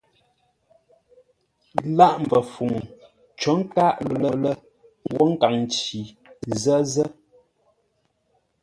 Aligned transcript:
Lâʼ 1.97 2.13
mbəfuŋ 2.23 2.73
cǒ 3.39 3.51
nkâʼ 3.61 3.95
LÔŊLƏ 4.21 4.51
wə́ 5.11 5.25
nkaŋ 5.31 5.53
nci 5.63 5.99
Zʉ́zə́. 6.61 7.07